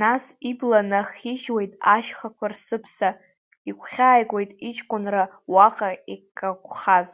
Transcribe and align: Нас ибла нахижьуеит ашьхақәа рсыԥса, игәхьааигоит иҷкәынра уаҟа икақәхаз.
Нас 0.00 0.24
ибла 0.50 0.80
нахижьуеит 0.90 1.72
ашьхақәа 1.94 2.46
рсыԥса, 2.52 3.10
игәхьааигоит 3.68 4.50
иҷкәынра 4.68 5.24
уаҟа 5.52 5.90
икақәхаз. 6.14 7.08